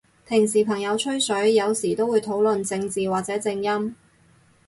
[0.27, 3.95] 平時朋友吹水，有時都會討論正字或者正音？